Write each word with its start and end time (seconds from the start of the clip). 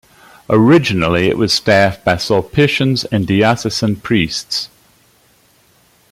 Originally 0.49 1.27
it 1.27 1.37
was 1.37 1.53
staffed 1.53 2.03
by 2.03 2.15
Sulpicians 2.17 3.05
and 3.11 3.27
diocesan 3.27 3.95
priests. 3.97 4.67